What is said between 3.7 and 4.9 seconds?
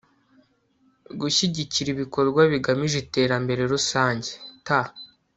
rusange t